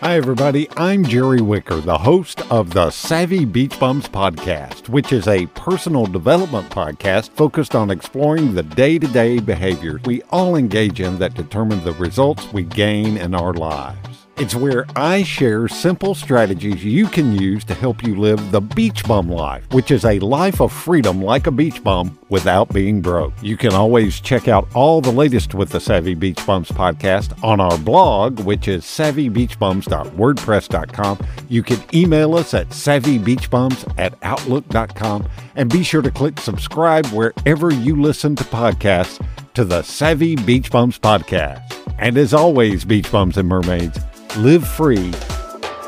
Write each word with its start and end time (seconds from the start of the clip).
Hi, 0.00 0.16
everybody. 0.16 0.66
I'm 0.78 1.04
Jerry 1.04 1.42
Wicker, 1.42 1.78
the 1.82 1.98
host 1.98 2.40
of 2.50 2.70
the 2.70 2.90
Savvy 2.90 3.44
Beach 3.44 3.78
Bums 3.78 4.08
podcast, 4.08 4.88
which 4.88 5.12
is 5.12 5.28
a 5.28 5.44
personal 5.48 6.06
development 6.06 6.70
podcast 6.70 7.28
focused 7.28 7.74
on 7.74 7.90
exploring 7.90 8.54
the 8.54 8.62
day 8.62 8.98
to 8.98 9.06
day 9.08 9.40
behaviors 9.40 10.00
we 10.06 10.22
all 10.30 10.56
engage 10.56 11.02
in 11.02 11.18
that 11.18 11.34
determine 11.34 11.84
the 11.84 11.92
results 11.92 12.50
we 12.50 12.62
gain 12.62 13.18
in 13.18 13.34
our 13.34 13.52
lives. 13.52 14.19
It's 14.40 14.54
where 14.54 14.86
I 14.96 15.22
share 15.22 15.68
simple 15.68 16.14
strategies 16.14 16.82
you 16.82 17.08
can 17.08 17.38
use 17.38 17.62
to 17.64 17.74
help 17.74 18.02
you 18.02 18.16
live 18.16 18.50
the 18.50 18.62
beach 18.62 19.04
bum 19.04 19.28
life, 19.28 19.70
which 19.72 19.90
is 19.90 20.06
a 20.06 20.18
life 20.20 20.62
of 20.62 20.72
freedom 20.72 21.20
like 21.20 21.46
a 21.46 21.50
beach 21.50 21.84
bum 21.84 22.18
without 22.30 22.72
being 22.72 23.02
broke. 23.02 23.34
You 23.42 23.58
can 23.58 23.74
always 23.74 24.18
check 24.18 24.48
out 24.48 24.66
all 24.74 25.02
the 25.02 25.12
latest 25.12 25.54
with 25.54 25.68
the 25.68 25.78
Savvy 25.78 26.14
Beach 26.14 26.46
Bums 26.46 26.70
podcast 26.70 27.44
on 27.44 27.60
our 27.60 27.76
blog, 27.76 28.40
which 28.40 28.66
is 28.66 28.86
savvybeachbums.wordpress.com. 28.86 31.18
You 31.50 31.62
can 31.62 31.78
email 31.92 32.34
us 32.34 32.54
at 32.54 32.70
savvybeachbums 32.70 33.92
at 33.98 34.14
outlook.com 34.22 35.28
and 35.56 35.70
be 35.70 35.82
sure 35.82 36.00
to 36.00 36.10
click 36.10 36.40
subscribe 36.40 37.04
wherever 37.08 37.74
you 37.74 38.00
listen 38.00 38.36
to 38.36 38.44
podcasts 38.44 39.22
to 39.52 39.66
the 39.66 39.82
Savvy 39.82 40.34
Beach 40.34 40.70
Bums 40.70 40.98
podcast. 40.98 41.76
And 41.98 42.16
as 42.16 42.32
always, 42.32 42.86
beach 42.86 43.12
bums 43.12 43.36
and 43.36 43.46
mermaids, 43.46 43.98
live 44.36 44.66
free. 44.66 45.12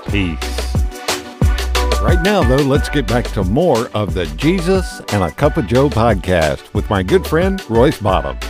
Peace. 0.09 0.74
Right 2.02 2.20
now, 2.23 2.42
though, 2.42 2.56
let's 2.56 2.88
get 2.88 3.06
back 3.06 3.24
to 3.32 3.45
more 3.45 3.88
of 3.95 4.15
the 4.15 4.27
Jesus 4.37 5.01
and 5.12 5.23
a 5.23 5.30
Cup 5.30 5.56
of 5.56 5.66
Joe 5.66 5.88
podcast 5.88 6.74
with 6.74 6.88
my 6.91 7.02
good 7.02 7.24
friend 7.24 7.62
Royce 7.70 8.01
Bottoms. 8.01 8.45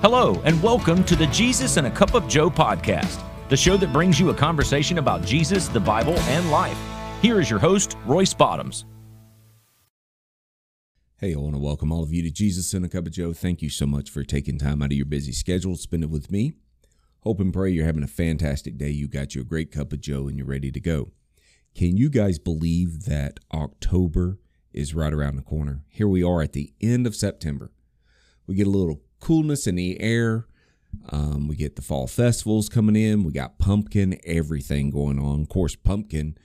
Hello, 0.00 0.40
and 0.44 0.62
welcome 0.62 1.02
to 1.04 1.16
the 1.16 1.26
Jesus 1.26 1.76
and 1.76 1.86
a 1.86 1.90
Cup 1.90 2.14
of 2.14 2.28
Joe 2.28 2.48
podcast, 2.48 3.20
the 3.48 3.56
show 3.56 3.76
that 3.76 3.92
brings 3.92 4.20
you 4.20 4.30
a 4.30 4.34
conversation 4.34 4.98
about 4.98 5.24
Jesus, 5.24 5.68
the 5.68 5.80
Bible, 5.80 6.18
and 6.20 6.50
life. 6.50 6.78
Here 7.20 7.40
is 7.40 7.50
your 7.50 7.58
host, 7.58 7.96
Royce 8.06 8.32
Bottoms. 8.32 8.86
Hey, 11.20 11.34
I 11.34 11.36
want 11.36 11.54
to 11.54 11.60
welcome 11.60 11.92
all 11.92 12.02
of 12.02 12.14
you 12.14 12.22
to 12.22 12.30
Jesus 12.30 12.72
and 12.72 12.82
a 12.82 12.88
Cup 12.88 13.04
of 13.04 13.12
Joe. 13.12 13.34
Thank 13.34 13.60
you 13.60 13.68
so 13.68 13.84
much 13.84 14.08
for 14.08 14.24
taking 14.24 14.56
time 14.56 14.80
out 14.80 14.90
of 14.90 14.96
your 14.96 15.04
busy 15.04 15.32
schedule 15.32 15.76
to 15.76 15.82
spend 15.82 16.02
it 16.02 16.08
with 16.08 16.30
me. 16.30 16.54
Hope 17.24 17.40
and 17.40 17.52
pray 17.52 17.68
you're 17.68 17.84
having 17.84 18.02
a 18.02 18.06
fantastic 18.06 18.78
day. 18.78 18.88
You 18.88 19.06
got 19.06 19.34
you 19.34 19.42
a 19.42 19.44
great 19.44 19.70
cup 19.70 19.92
of 19.92 20.00
Joe 20.00 20.28
and 20.28 20.38
you're 20.38 20.46
ready 20.46 20.72
to 20.72 20.80
go. 20.80 21.10
Can 21.74 21.98
you 21.98 22.08
guys 22.08 22.38
believe 22.38 23.04
that 23.04 23.38
October 23.52 24.38
is 24.72 24.94
right 24.94 25.12
around 25.12 25.36
the 25.36 25.42
corner? 25.42 25.82
Here 25.88 26.08
we 26.08 26.22
are 26.22 26.40
at 26.40 26.54
the 26.54 26.72
end 26.80 27.06
of 27.06 27.14
September. 27.14 27.70
We 28.46 28.54
get 28.54 28.66
a 28.66 28.70
little 28.70 29.02
coolness 29.20 29.66
in 29.66 29.74
the 29.74 30.00
air. 30.00 30.46
Um, 31.10 31.48
we 31.48 31.54
get 31.54 31.76
the 31.76 31.82
fall 31.82 32.06
festivals 32.06 32.70
coming 32.70 32.96
in. 32.96 33.24
We 33.24 33.32
got 33.32 33.58
pumpkin, 33.58 34.18
everything 34.24 34.88
going 34.88 35.18
on. 35.18 35.42
Of 35.42 35.50
course, 35.50 35.76
pumpkin 35.76 36.38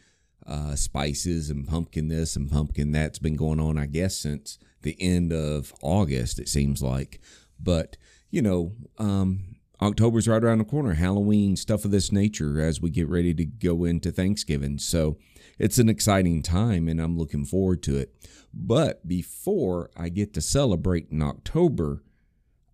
uh, 0.48 0.76
spices 0.76 1.50
and 1.50 1.68
pumpkin 1.68 2.08
this 2.08 2.36
and 2.36 2.52
pumpkin 2.52 2.92
that's 2.92 3.20
been 3.20 3.36
going 3.36 3.60
on, 3.60 3.78
I 3.78 3.86
guess, 3.86 4.18
since 4.18 4.60
the 4.82 4.96
end 5.00 5.34
of 5.34 5.74
August, 5.82 6.40
it 6.40 6.48
seems 6.50 6.82
like. 6.82 7.20
But, 7.60 7.98
you 8.30 8.42
know, 8.42 8.74
um, 8.98 9.56
October's 9.82 10.28
right 10.28 10.44
around 10.44 10.60
the 10.60 10.66
corner, 10.66 10.94
Halloween, 10.94 11.56
stuff 11.56 11.86
of 11.86 11.92
this 11.92 12.12
nature 12.12 12.62
as 12.62 12.82
we 12.82 12.90
get 12.90 13.10
ready 13.10 13.34
to 13.34 13.46
go 13.46 13.84
into 13.84 14.12
Thanksgiving. 14.12 14.78
So 14.78 15.18
it's 15.58 15.78
an 15.78 15.90
exciting 15.90 16.42
time 16.42 16.88
and 16.88 17.00
I'm 17.00 17.18
looking 17.18 17.46
forward 17.46 17.84
to 17.84 17.98
it. 17.98 18.14
But 18.54 19.08
before 19.08 19.90
I 19.98 20.10
get 20.10 20.34
to 20.36 20.42
celebrate 20.42 21.10
in 21.12 21.22
October, 21.22 22.04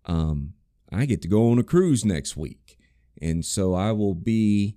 um, 0.06 0.54
I 0.92 1.06
get 1.06 1.22
to 1.22 1.28
go 1.28 1.50
on 1.50 1.58
a 1.58 1.64
cruise 1.64 2.04
next 2.04 2.36
week. 2.36 2.78
And 3.20 3.44
so 3.44 3.74
I 3.74 3.92
will 3.92 4.14
be 4.14 4.76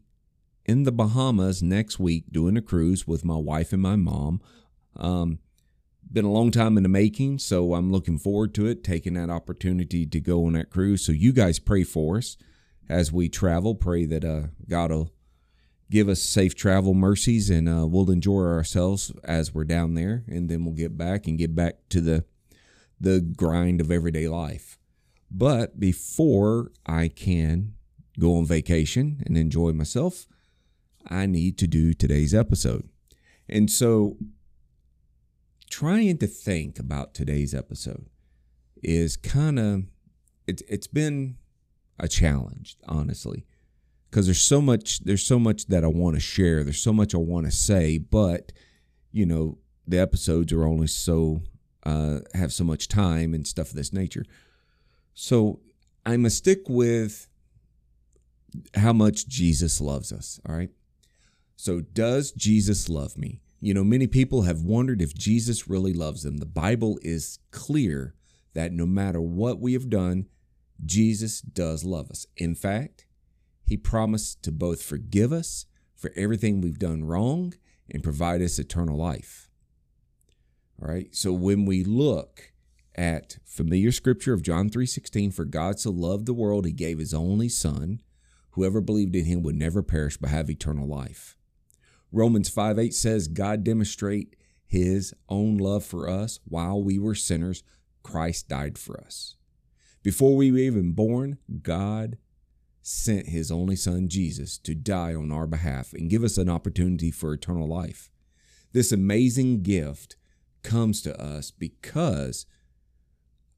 in 0.65 0.83
the 0.83 0.91
Bahamas 0.91 1.61
next 1.61 1.99
week 1.99 2.25
doing 2.31 2.57
a 2.57 2.61
cruise 2.61 3.07
with 3.07 3.23
my 3.23 3.37
wife 3.37 3.71
and 3.71 3.81
my 3.81 3.95
mom. 3.95 4.41
Um, 4.95 5.39
been 6.11 6.25
a 6.25 6.31
long 6.31 6.51
time 6.51 6.77
in 6.77 6.83
the 6.83 6.89
making, 6.89 7.39
so 7.39 7.73
I'm 7.73 7.91
looking 7.91 8.17
forward 8.17 8.53
to 8.55 8.67
it, 8.67 8.83
taking 8.83 9.13
that 9.13 9.29
opportunity 9.29 10.05
to 10.05 10.19
go 10.19 10.45
on 10.45 10.53
that 10.53 10.69
cruise. 10.69 11.05
So 11.05 11.11
you 11.11 11.33
guys 11.33 11.59
pray 11.59 11.83
for 11.83 12.17
us 12.17 12.37
as 12.87 13.11
we 13.11 13.27
travel. 13.29 13.75
Pray 13.75 14.05
that 14.05 14.23
uh, 14.23 14.47
God 14.67 14.91
will 14.91 15.11
give 15.89 16.07
us 16.07 16.21
safe 16.21 16.55
travel 16.55 16.93
mercies, 16.93 17.49
and 17.49 17.67
uh, 17.67 17.85
we'll 17.87 18.11
enjoy 18.11 18.41
ourselves 18.43 19.11
as 19.23 19.53
we're 19.53 19.63
down 19.65 19.95
there, 19.95 20.23
and 20.27 20.49
then 20.49 20.63
we'll 20.63 20.75
get 20.75 20.97
back 20.97 21.27
and 21.27 21.37
get 21.37 21.55
back 21.55 21.89
to 21.89 22.01
the 22.01 22.25
the 22.99 23.19
grind 23.19 23.81
of 23.81 23.91
everyday 23.91 24.27
life. 24.27 24.77
But 25.29 25.79
before 25.79 26.71
I 26.85 27.09
can 27.09 27.73
go 28.17 28.37
on 28.37 28.45
vacation 28.45 29.21
and 29.25 29.37
enjoy 29.37 29.73
myself, 29.73 30.27
I 31.09 31.25
need 31.25 31.57
to 31.59 31.67
do 31.67 31.93
today's 31.93 32.33
episode. 32.33 32.89
And 33.47 33.69
so 33.69 34.17
trying 35.69 36.17
to 36.17 36.27
think 36.27 36.79
about 36.79 37.13
today's 37.13 37.53
episode 37.53 38.07
is 38.83 39.17
kind 39.17 39.59
of 39.59 39.83
it, 40.47 40.61
it's 40.69 40.87
been 40.87 41.37
a 41.99 42.07
challenge 42.07 42.77
honestly 42.87 43.45
because 44.09 44.27
there's 44.27 44.41
so 44.41 44.61
much 44.61 44.99
there's 44.99 45.25
so 45.25 45.39
much 45.39 45.67
that 45.67 45.83
i 45.83 45.87
want 45.87 46.15
to 46.15 46.19
share 46.19 46.63
there's 46.63 46.81
so 46.81 46.93
much 46.93 47.15
i 47.15 47.17
want 47.17 47.45
to 47.45 47.51
say 47.51 47.97
but 47.97 48.51
you 49.11 49.25
know 49.25 49.57
the 49.87 49.97
episodes 49.97 50.51
are 50.53 50.65
only 50.65 50.87
so 50.87 51.41
uh, 51.83 52.19
have 52.33 52.51
so 52.51 52.63
much 52.63 52.87
time 52.87 53.33
and 53.33 53.45
stuff 53.47 53.69
of 53.69 53.75
this 53.75 53.93
nature 53.93 54.25
so 55.13 55.59
i'm 56.05 56.21
gonna 56.21 56.29
stick 56.29 56.61
with 56.67 57.27
how 58.75 58.93
much 58.93 59.27
jesus 59.27 59.79
loves 59.81 60.11
us 60.11 60.39
all 60.47 60.55
right 60.55 60.69
so 61.55 61.81
does 61.81 62.31
jesus 62.31 62.89
love 62.89 63.17
me 63.17 63.41
you 63.65 63.73
know, 63.73 63.83
many 63.83 64.05
people 64.05 64.43
have 64.43 64.61
wondered 64.61 65.01
if 65.01 65.15
Jesus 65.15 65.67
really 65.67 65.91
loves 65.91 66.21
them. 66.21 66.37
The 66.37 66.45
Bible 66.45 66.99
is 67.01 67.39
clear 67.49 68.13
that 68.53 68.71
no 68.71 68.85
matter 68.85 69.19
what 69.19 69.59
we 69.59 69.73
have 69.73 69.89
done, 69.89 70.27
Jesus 70.85 71.41
does 71.41 71.83
love 71.83 72.11
us. 72.11 72.27
In 72.37 72.53
fact, 72.53 73.07
he 73.63 73.75
promised 73.75 74.43
to 74.43 74.51
both 74.51 74.83
forgive 74.83 75.33
us 75.33 75.65
for 75.95 76.11
everything 76.15 76.61
we've 76.61 76.77
done 76.77 77.05
wrong 77.05 77.55
and 77.89 78.03
provide 78.03 78.43
us 78.43 78.59
eternal 78.59 78.97
life. 78.97 79.49
All 80.79 80.87
right. 80.87 81.07
So 81.15 81.33
when 81.33 81.65
we 81.65 81.83
look 81.83 82.51
at 82.93 83.39
familiar 83.45 83.91
scripture 83.91 84.33
of 84.33 84.43
John 84.43 84.69
3:16 84.69 85.31
for 85.31 85.43
God 85.43 85.79
so 85.79 85.89
loved 85.89 86.27
the 86.27 86.35
world 86.35 86.67
he 86.67 86.71
gave 86.71 86.99
his 86.99 87.15
only 87.15 87.49
son 87.49 88.03
whoever 88.51 88.79
believed 88.79 89.15
in 89.15 89.25
him 89.25 89.41
would 89.41 89.55
never 89.55 89.81
perish 89.81 90.17
but 90.17 90.29
have 90.29 90.51
eternal 90.51 90.87
life. 90.87 91.34
Romans 92.15 92.47
5 92.47 92.79
8 92.79 92.93
says, 92.93 93.27
God 93.27 93.65
demonstrate 93.65 94.37
his 94.65 95.13
own 95.27 95.57
love 95.57 95.83
for 95.83 96.09
us 96.09 96.39
while 96.45 96.81
we 96.81 96.97
were 96.97 97.13
sinners. 97.13 97.61
Christ 98.03 98.47
died 98.47 98.77
for 98.77 99.01
us. 99.01 99.35
Before 100.01 100.37
we 100.37 100.49
were 100.49 100.59
even 100.59 100.93
born, 100.93 101.39
God 101.61 102.17
sent 102.81 103.27
his 103.27 103.51
only 103.51 103.75
son, 103.75 104.07
Jesus, 104.07 104.57
to 104.59 104.73
die 104.73 105.13
on 105.13 105.29
our 105.29 105.45
behalf 105.45 105.91
and 105.91 106.09
give 106.09 106.23
us 106.23 106.37
an 106.37 106.47
opportunity 106.47 107.11
for 107.11 107.33
eternal 107.33 107.67
life. 107.67 108.09
This 108.71 108.93
amazing 108.93 109.63
gift 109.63 110.15
comes 110.63 111.01
to 111.01 111.21
us 111.21 111.51
because 111.51 112.45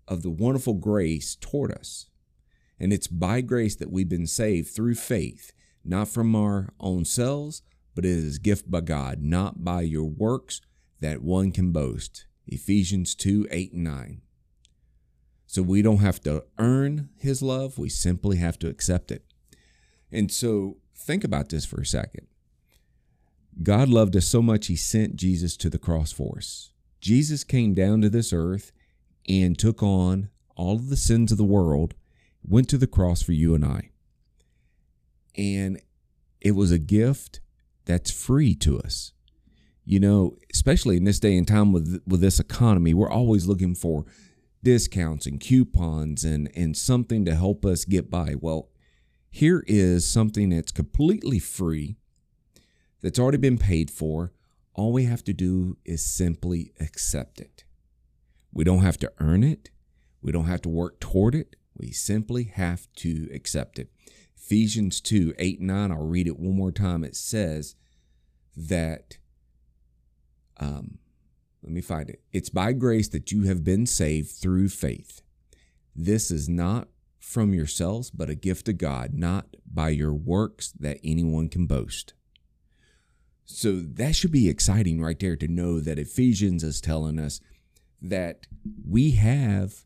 of 0.08 0.24
the 0.24 0.32
wonderful 0.32 0.74
grace 0.74 1.36
toward 1.36 1.72
us. 1.72 2.08
And 2.80 2.92
it's 2.92 3.08
by 3.08 3.42
grace 3.42 3.76
that 3.76 3.92
we've 3.92 4.10
been 4.10 4.26
saved 4.26 4.70
through 4.70 4.96
faith, 4.96 5.54
not 5.86 6.08
from 6.08 6.36
our 6.36 6.70
own 6.80 7.06
selves, 7.06 7.62
but 7.98 8.06
it 8.06 8.12
is 8.12 8.36
a 8.36 8.40
gift 8.40 8.70
by 8.70 8.80
God, 8.80 9.24
not 9.24 9.64
by 9.64 9.82
your 9.82 10.04
works 10.04 10.62
that 11.00 11.24
one 11.24 11.52
can 11.52 11.72
boast. 11.72 12.28
Ephesians 12.46 13.16
2 13.16 13.48
8 13.50 13.74
and 13.74 13.84
9. 13.86 14.22
So 15.48 15.64
we 15.64 15.82
don't 15.82 15.98
have 15.98 16.22
to 16.22 16.44
earn 16.60 17.10
his 17.18 17.42
love, 17.42 17.80
we 17.80 17.90
simply 17.90 18.38
have 18.38 18.60
to 18.60 18.70
accept 18.70 19.12
it. 19.12 19.26
And 20.12 20.32
so 20.32 20.78
think 20.96 21.24
about 21.24 21.50
this 21.50 21.66
for 21.66 21.82
a 21.82 21.88
second. 21.88 22.28
God 23.64 23.90
loved 23.90 24.16
us 24.16 24.28
so 24.28 24.44
much, 24.44 24.68
he 24.68 24.76
sent 24.76 25.16
Jesus 25.16 25.58
to 25.58 25.68
the 25.68 25.80
cross 25.80 26.12
for 26.12 26.38
us. 26.38 26.70
Jesus 27.02 27.44
came 27.44 27.74
down 27.74 28.02
to 28.02 28.12
this 28.12 28.32
earth 28.32 28.74
and 29.28 29.58
took 29.58 29.82
on 29.82 30.30
all 30.56 30.76
of 30.76 30.90
the 30.90 30.98
sins 30.98 31.32
of 31.32 31.40
the 31.40 31.44
world, 31.44 31.96
went 32.48 32.70
to 32.70 32.78
the 32.78 32.86
cross 32.86 33.24
for 33.24 33.32
you 33.32 33.56
and 33.56 33.66
I. 33.66 33.90
And 35.36 35.82
it 36.40 36.52
was 36.52 36.72
a 36.72 36.78
gift 36.78 37.40
that's 37.88 38.12
free 38.12 38.54
to 38.56 38.80
us. 38.80 39.14
You 39.84 40.00
know, 40.00 40.38
especially 40.54 40.98
in 40.98 41.06
this 41.06 41.20
day 41.20 41.36
and 41.38 41.48
time 41.48 41.72
with 41.72 42.02
with 42.06 42.20
this 42.20 42.40
economy, 42.40 42.94
we're 42.94 43.10
always 43.10 43.48
looking 43.48 43.74
for 43.74 44.06
discounts 44.64 45.26
and 45.26 45.40
coupons 45.40 46.24
and 46.24 46.52
and 46.56 46.76
something 46.76 47.26
to 47.26 47.34
help 47.34 47.66
us 47.66 47.86
get 47.86 48.12
by. 48.12 48.36
Well, 48.40 48.70
here 49.30 49.64
is 49.66 50.10
something 50.10 50.50
that's 50.50 50.72
completely 50.72 51.40
free 51.40 51.98
that's 53.02 53.18
already 53.18 53.38
been 53.38 53.58
paid 53.58 53.90
for. 53.90 54.34
All 54.74 54.92
we 54.92 55.06
have 55.06 55.24
to 55.24 55.34
do 55.34 55.78
is 55.86 56.06
simply 56.06 56.74
accept 56.80 57.40
it. 57.40 57.64
We 58.52 58.64
don't 58.64 58.84
have 58.84 58.98
to 59.00 59.12
earn 59.20 59.44
it. 59.44 59.70
We 60.22 60.32
don't 60.32 60.46
have 60.46 60.62
to 60.64 60.70
work 60.70 61.00
toward 61.00 61.34
it. 61.34 61.56
We 61.78 61.92
simply 61.92 62.46
have 62.46 62.88
to 62.98 63.30
accept 63.34 63.80
it. 63.80 63.90
Ephesians 64.36 65.02
2 65.02 65.34
8 65.38 65.60
and 65.60 65.68
9, 65.68 65.92
I'll 65.92 65.98
read 66.00 66.28
it 66.28 66.40
one 66.40 66.56
more 66.56 66.72
time. 66.72 67.04
It 67.04 67.16
says 67.16 67.76
that, 68.56 69.18
um, 70.60 70.98
let 71.62 71.72
me 71.72 71.82
find 71.82 72.10
it. 72.10 72.22
It's 72.32 72.50
by 72.50 72.74
grace 72.74 73.10
that 73.10 73.32
you 73.32 73.44
have 73.44 73.64
been 73.64 73.86
saved 73.86 74.32
through 74.32 74.70
faith. 74.70 75.22
This 75.96 76.32
is 76.32 76.48
not 76.48 76.88
from 77.20 77.54
yourselves, 77.54 78.10
but 78.10 78.30
a 78.30 78.36
gift 78.36 78.70
of 78.70 78.78
God, 78.78 79.14
not 79.14 79.58
by 79.72 79.90
your 79.90 80.14
works 80.14 80.72
that 80.80 81.00
anyone 81.04 81.50
can 81.50 81.66
boast. 81.66 82.14
So 83.44 83.80
that 83.80 84.16
should 84.16 84.32
be 84.32 84.50
exciting 84.50 85.02
right 85.02 85.20
there 85.20 85.36
to 85.36 85.48
know 85.48 85.80
that 85.80 86.00
Ephesians 86.00 86.64
is 86.64 86.80
telling 86.80 87.20
us 87.20 87.42
that 88.02 88.48
we 88.88 89.12
have 89.12 89.86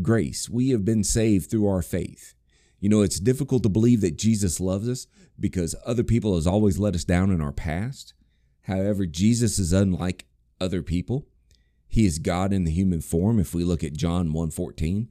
grace. 0.00 0.48
We 0.48 0.70
have 0.70 0.84
been 0.84 1.04
saved 1.04 1.50
through 1.50 1.68
our 1.68 1.82
faith. 1.82 2.34
You 2.80 2.88
know, 2.88 3.02
it's 3.02 3.20
difficult 3.20 3.62
to 3.62 3.68
believe 3.68 4.00
that 4.00 4.18
Jesus 4.18 4.60
loves 4.60 4.88
us 4.88 5.06
because 5.38 5.74
other 5.86 6.02
people 6.02 6.34
has 6.34 6.46
always 6.46 6.78
let 6.78 6.94
us 6.94 7.04
down 7.04 7.30
in 7.30 7.40
our 7.40 7.52
past. 7.52 8.14
However, 8.62 9.06
Jesus 9.06 9.58
is 9.58 9.72
unlike 9.72 10.26
other 10.60 10.82
people. 10.82 11.26
He 11.86 12.06
is 12.06 12.18
God 12.18 12.52
in 12.52 12.64
the 12.64 12.70
human 12.70 13.00
form 13.00 13.38
if 13.38 13.54
we 13.54 13.64
look 13.64 13.84
at 13.84 13.92
John 13.92 14.32
1:14. 14.32 15.08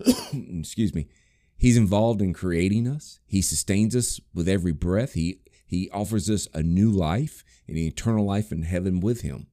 Excuse 0.60 0.94
me. 0.94 1.08
He's 1.56 1.76
involved 1.76 2.22
in 2.22 2.32
creating 2.32 2.88
us. 2.88 3.20
He 3.26 3.42
sustains 3.42 3.94
us 3.94 4.18
with 4.34 4.48
every 4.48 4.72
breath. 4.72 5.12
He 5.12 5.40
he 5.66 5.88
offers 5.90 6.28
us 6.28 6.48
a 6.52 6.62
new 6.62 6.90
life 6.90 7.44
and 7.68 7.76
eternal 7.76 8.24
life 8.24 8.52
in 8.52 8.62
heaven 8.62 9.00
with 9.00 9.20
him. 9.20 9.46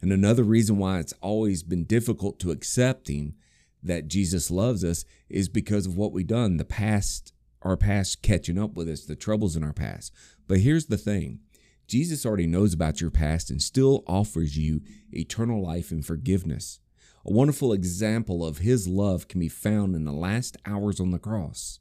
And 0.00 0.12
another 0.12 0.44
reason 0.44 0.78
why 0.78 0.98
it's 0.98 1.14
always 1.20 1.62
been 1.62 1.84
difficult 1.84 2.38
to 2.40 2.50
accepting 2.50 3.34
that 3.82 4.08
Jesus 4.08 4.50
loves 4.50 4.84
us 4.84 5.04
is 5.28 5.48
because 5.48 5.86
of 5.86 5.96
what 5.96 6.12
we've 6.12 6.26
done, 6.26 6.56
the 6.56 6.64
past, 6.64 7.32
our 7.62 7.76
past 7.76 8.22
catching 8.22 8.58
up 8.58 8.74
with 8.74 8.88
us, 8.88 9.04
the 9.04 9.16
troubles 9.16 9.56
in 9.56 9.64
our 9.64 9.72
past. 9.72 10.12
But 10.46 10.58
here's 10.58 10.86
the 10.86 10.96
thing 10.96 11.40
Jesus 11.86 12.24
already 12.24 12.46
knows 12.46 12.72
about 12.72 13.00
your 13.00 13.10
past 13.10 13.50
and 13.50 13.60
still 13.60 14.04
offers 14.06 14.56
you 14.56 14.80
eternal 15.12 15.62
life 15.62 15.90
and 15.90 16.04
forgiveness. 16.04 16.80
A 17.24 17.32
wonderful 17.32 17.72
example 17.72 18.44
of 18.44 18.58
his 18.58 18.88
love 18.88 19.28
can 19.28 19.40
be 19.40 19.48
found 19.48 19.94
in 19.94 20.04
the 20.04 20.12
last 20.12 20.56
hours 20.66 20.98
on 20.98 21.10
the 21.10 21.18
cross. 21.18 21.78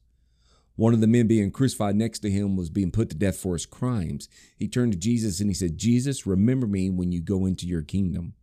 One 0.75 0.93
of 0.93 1.01
the 1.01 1.07
men 1.07 1.27
being 1.27 1.51
crucified 1.51 1.95
next 1.95 2.19
to 2.19 2.29
him 2.29 2.55
was 2.55 2.69
being 2.69 2.91
put 2.91 3.09
to 3.09 3.15
death 3.15 3.37
for 3.37 3.53
his 3.53 3.65
crimes. 3.65 4.29
He 4.57 4.67
turned 4.67 4.93
to 4.93 4.97
Jesus 4.97 5.39
and 5.39 5.49
he 5.49 5.53
said, 5.53 5.77
Jesus, 5.77 6.25
remember 6.27 6.67
me 6.67 6.89
when 6.89 7.11
you 7.11 7.21
go 7.21 7.45
into 7.45 7.67
your 7.67 7.81
kingdom. 7.81 8.33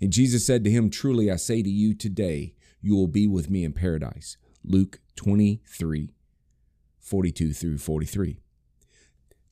And 0.00 0.12
Jesus 0.12 0.46
said 0.46 0.64
to 0.64 0.70
him, 0.70 0.90
Truly 0.90 1.30
I 1.30 1.36
say 1.36 1.62
to 1.62 1.70
you 1.70 1.94
today, 1.94 2.54
you 2.80 2.94
will 2.94 3.08
be 3.08 3.26
with 3.26 3.50
me 3.50 3.64
in 3.64 3.72
paradise. 3.72 4.36
Luke 4.64 5.00
23, 5.16 6.14
42 7.00 7.52
through 7.52 7.78
43. 7.78 8.40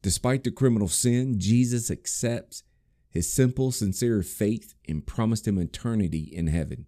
Despite 0.02 0.44
the 0.44 0.50
criminal 0.50 0.88
sin, 0.88 1.40
Jesus 1.40 1.90
accepts 1.90 2.62
his 3.08 3.32
simple, 3.32 3.73
sincere 3.73 4.23
faith 4.23 4.75
and 4.88 5.06
promised 5.06 5.49
him 5.49 5.58
eternity 5.58 6.28
in 6.32 6.49
heaven. 6.49 6.87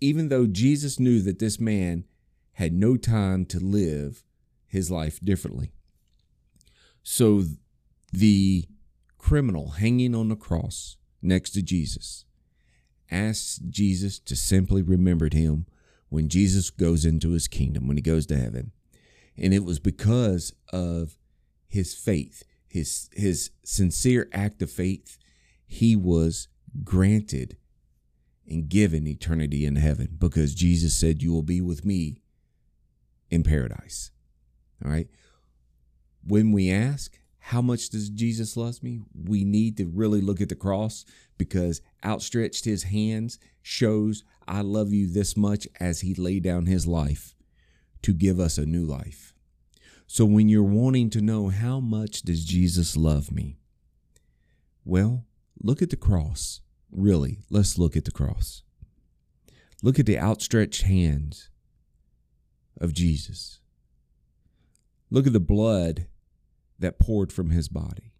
Even 0.00 0.28
though 0.28 0.46
Jesus 0.46 0.98
knew 0.98 1.20
that 1.22 1.38
this 1.38 1.60
man 1.60 2.04
had 2.52 2.72
no 2.72 2.96
time 2.96 3.44
to 3.46 3.58
live 3.58 4.24
his 4.66 4.90
life 4.90 5.20
differently. 5.22 5.72
So 7.02 7.44
the 8.12 8.66
criminal 9.18 9.70
hanging 9.70 10.14
on 10.14 10.28
the 10.28 10.36
cross 10.36 10.96
next 11.20 11.50
to 11.50 11.62
Jesus 11.62 12.24
asks 13.10 13.58
Jesus 13.68 14.18
to 14.20 14.36
simply 14.36 14.82
remember 14.82 15.28
him 15.32 15.66
when 16.08 16.28
Jesus 16.28 16.70
goes 16.70 17.04
into 17.04 17.30
his 17.30 17.48
kingdom, 17.48 17.86
when 17.86 17.96
he 17.96 18.02
goes 18.02 18.26
to 18.26 18.36
heaven. 18.36 18.72
And 19.36 19.54
it 19.54 19.64
was 19.64 19.78
because 19.78 20.52
of 20.72 21.16
his 21.68 21.94
faith, 21.94 22.42
his 22.66 23.08
his 23.12 23.50
sincere 23.64 24.28
act 24.32 24.60
of 24.60 24.70
faith, 24.70 25.18
he 25.66 25.96
was 25.96 26.48
granted 26.84 27.56
and 28.46 28.68
given 28.68 29.06
eternity 29.06 29.64
in 29.64 29.76
heaven 29.76 30.16
because 30.18 30.54
Jesus 30.54 30.94
said, 30.94 31.22
You 31.22 31.32
will 31.32 31.42
be 31.42 31.60
with 31.60 31.84
me 31.84 32.22
in 33.30 33.44
paradise. 33.44 34.10
All 34.84 34.90
right. 34.90 35.08
When 36.26 36.52
we 36.52 36.70
ask, 36.70 37.19
how 37.40 37.62
much 37.62 37.88
does 37.88 38.10
Jesus 38.10 38.56
love 38.56 38.82
me? 38.82 39.00
We 39.14 39.44
need 39.44 39.76
to 39.78 39.86
really 39.86 40.20
look 40.20 40.40
at 40.40 40.48
the 40.48 40.54
cross 40.54 41.04
because 41.38 41.80
outstretched 42.04 42.64
his 42.64 42.84
hands 42.84 43.38
shows 43.62 44.24
I 44.46 44.60
love 44.60 44.92
you 44.92 45.06
this 45.06 45.36
much 45.36 45.66
as 45.80 46.00
he 46.00 46.14
laid 46.14 46.42
down 46.44 46.66
his 46.66 46.86
life 46.86 47.34
to 48.02 48.12
give 48.12 48.38
us 48.38 48.58
a 48.58 48.66
new 48.66 48.84
life. 48.84 49.34
So 50.06 50.24
when 50.24 50.48
you're 50.48 50.62
wanting 50.62 51.08
to 51.10 51.20
know 51.20 51.48
how 51.48 51.80
much 51.80 52.22
does 52.22 52.44
Jesus 52.44 52.96
love 52.96 53.30
me? 53.32 53.58
Well, 54.84 55.24
look 55.62 55.82
at 55.82 55.90
the 55.90 55.96
cross. 55.96 56.60
Really, 56.90 57.38
let's 57.48 57.78
look 57.78 57.96
at 57.96 58.04
the 58.04 58.10
cross. 58.10 58.62
Look 59.82 59.98
at 59.98 60.06
the 60.06 60.18
outstretched 60.18 60.82
hands 60.82 61.48
of 62.80 62.92
Jesus. 62.92 63.60
Look 65.10 65.26
at 65.26 65.32
the 65.32 65.40
blood 65.40 66.06
that 66.80 66.98
poured 66.98 67.32
from 67.32 67.50
his 67.50 67.68
body 67.68 68.12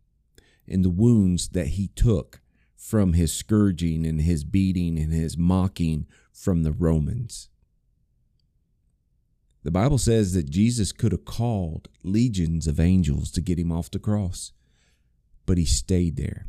and 0.68 0.84
the 0.84 0.90
wounds 0.90 1.48
that 1.48 1.68
he 1.68 1.88
took 1.88 2.40
from 2.76 3.12
his 3.12 3.32
scourging 3.32 4.06
and 4.06 4.22
his 4.22 4.44
beating 4.44 4.98
and 4.98 5.12
his 5.12 5.36
mocking 5.36 6.06
from 6.32 6.62
the 6.62 6.72
Romans. 6.72 7.48
The 9.62 9.70
Bible 9.70 9.98
says 9.98 10.32
that 10.32 10.48
Jesus 10.48 10.92
could 10.92 11.12
have 11.12 11.26
called 11.26 11.88
legions 12.02 12.66
of 12.66 12.80
angels 12.80 13.30
to 13.32 13.42
get 13.42 13.58
him 13.58 13.70
off 13.70 13.90
the 13.90 13.98
cross, 13.98 14.52
but 15.44 15.58
he 15.58 15.66
stayed 15.66 16.16
there. 16.16 16.46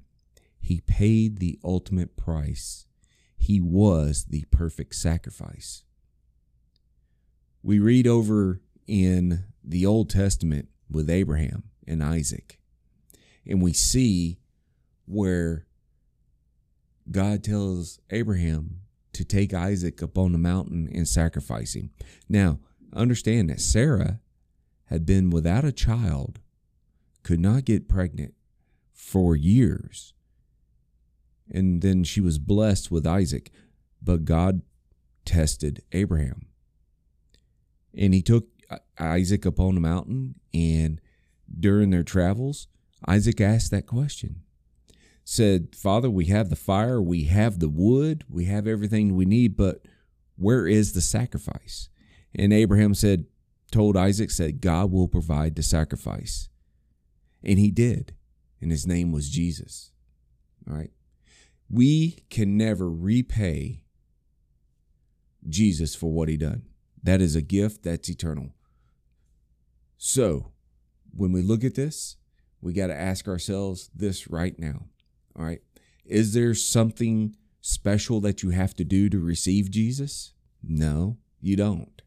He 0.62 0.80
paid 0.80 1.40
the 1.40 1.60
ultimate 1.64 2.16
price. 2.16 2.86
He 3.36 3.60
was 3.60 4.26
the 4.30 4.46
perfect 4.52 4.96
sacrifice. 4.96 5.84
We 7.64 7.80
read 7.80 8.08
over 8.08 8.62
in 8.88 9.46
the 9.64 9.86
Old 9.86 10.10
Testament 10.10 10.70
with 10.90 11.10
Abraham 11.10 11.71
and 11.88 12.04
Isaac. 12.04 12.60
And 13.46 13.62
we 13.62 13.74
see 13.74 14.40
where 15.06 15.66
God 17.10 17.44
tells 17.44 18.00
Abraham 18.10 18.82
to 19.14 19.26
take 19.26 19.54
Isaac 19.54 20.02
up 20.02 20.18
on 20.18 20.32
the 20.32 20.38
mountain 20.38 20.90
and 20.94 21.08
sacrifice 21.08 21.76
him. 21.76 21.92
Now, 22.30 22.60
understand 22.94 23.50
that 23.50 23.60
Sarah 23.60 24.20
had 24.86 25.06
been 25.06 25.30
without 25.30 25.66
a 25.66 25.72
child, 25.72 26.40
could 27.24 27.40
not 27.40 27.66
get 27.66 27.90
pregnant 27.90 28.34
for 28.94 29.36
years. 29.36 30.14
And 31.50 31.82
then 31.82 32.04
she 32.04 32.22
was 32.22 32.40
blessed 32.40 32.92
with 32.92 33.06
Isaac, 33.08 33.52
but 34.02 34.26
God 34.26 34.62
tested 35.26 35.84
Abraham. 35.92 36.48
And 37.94 38.14
he 38.14 38.22
took 38.22 38.48
Isaac 38.98 39.46
up 39.46 39.60
on 39.60 39.76
the 39.76 39.82
mountain, 39.82 40.36
and 40.54 41.02
during 41.60 41.90
their 41.90 42.04
travels, 42.04 42.68
Isaac 43.08 43.42
asked 43.42 43.72
that 43.72 43.88
question. 43.88 44.42
Said, 45.24 45.76
Father, 45.76 46.10
we 46.10 46.26
have 46.26 46.50
the 46.50 46.56
fire, 46.56 47.02
we 47.02 47.26
have 47.26 47.60
the 47.60 47.70
wood, 47.70 48.26
we 48.30 48.46
have 48.46 48.68
everything 48.68 49.16
we 49.16 49.26
need, 49.26 49.56
but 49.56 49.86
where 50.36 50.68
is 50.68 50.94
the 50.94 51.02
sacrifice? 51.02 51.90
And 52.34 52.52
Abraham 52.52 52.94
said, 52.94 53.26
told 53.72 53.96
Isaac, 53.96 54.32
said, 54.32 54.62
God 54.62 54.92
will 54.92 55.08
provide 55.08 55.56
the 55.56 55.64
sacrifice. 55.64 56.50
And 57.44 57.58
he 57.58 57.72
did. 57.72 58.14
And 58.62 58.72
his 58.72 58.86
name 58.86 59.12
was 59.12 59.30
Jesus. 59.30 59.92
All 60.70 60.76
right. 60.76 60.92
We 61.70 62.24
can 62.30 62.58
never 62.58 62.90
repay 62.90 63.84
Jesus 65.48 65.96
for 65.96 66.12
what 66.12 66.30
he 66.30 66.38
done. 66.38 66.64
That 67.02 67.22
is 67.22 67.36
a 67.36 67.42
gift 67.42 67.84
that's 67.84 68.10
eternal. 68.10 68.54
So, 69.98 70.52
when 71.16 71.32
we 71.32 71.42
look 71.42 71.64
at 71.64 71.76
this, 71.76 72.18
we 72.62 72.74
got 72.74 72.88
to 72.88 72.96
ask 72.96 73.28
ourselves 73.28 73.90
this 73.96 74.30
right 74.30 74.58
now. 74.60 74.86
All 75.38 75.46
right. 75.46 75.62
Is 76.06 76.34
there 76.34 76.54
something 76.54 77.36
special 77.62 78.20
that 78.22 78.44
you 78.44 78.50
have 78.50 78.76
to 78.76 78.84
do 78.84 79.10
to 79.10 79.20
receive 79.20 79.72
Jesus? 79.72 80.34
No, 80.64 81.18
you 81.40 81.56
don't. 81.56 82.02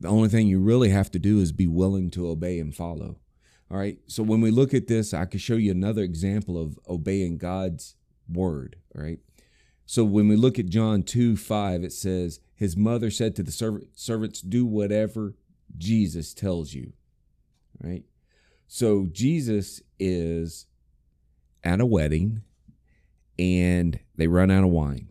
The 0.00 0.08
only 0.08 0.28
thing 0.28 0.46
you 0.46 0.60
really 0.60 0.90
have 0.90 1.10
to 1.12 1.18
do 1.18 1.40
is 1.40 1.52
be 1.52 1.66
willing 1.66 2.10
to 2.12 2.28
obey 2.28 2.58
and 2.60 2.74
follow. 2.74 3.18
All 3.70 3.78
right. 3.78 3.98
So 4.06 4.22
when 4.22 4.40
we 4.40 4.50
look 4.50 4.72
at 4.72 4.86
this, 4.86 5.12
I 5.12 5.24
could 5.24 5.40
show 5.40 5.56
you 5.56 5.70
another 5.70 6.02
example 6.02 6.60
of 6.60 6.78
obeying 6.88 7.38
God's 7.38 7.96
word. 8.28 8.76
All 8.94 9.02
right. 9.02 9.18
So 9.86 10.04
when 10.04 10.28
we 10.28 10.36
look 10.36 10.58
at 10.58 10.68
John 10.68 11.02
2 11.02 11.36
5, 11.36 11.82
it 11.82 11.92
says, 11.92 12.40
His 12.54 12.76
mother 12.76 13.10
said 13.10 13.34
to 13.36 13.42
the 13.42 13.88
servants, 13.94 14.40
Do 14.40 14.64
whatever 14.64 15.34
Jesus 15.76 16.32
tells 16.32 16.74
you. 16.74 16.92
Right? 17.82 18.04
So 18.66 19.08
Jesus 19.10 19.80
is 19.98 20.66
at 21.64 21.80
a 21.80 21.86
wedding 21.86 22.42
and 23.38 23.98
they 24.16 24.26
run 24.26 24.50
out 24.50 24.64
of 24.64 24.70
wine. 24.70 25.08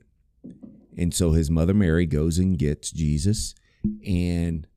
And 0.97 1.13
so 1.13 1.31
his 1.31 1.49
mother 1.49 1.73
Mary 1.73 2.05
goes 2.05 2.37
and 2.37 2.57
gets 2.57 2.91
Jesus 2.91 3.55
and 4.05 4.67